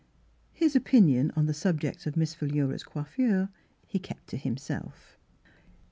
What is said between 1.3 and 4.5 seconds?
on the subject of ]\Iiss Phi lura's coiffure he kept to